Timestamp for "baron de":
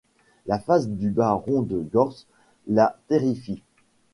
1.11-1.77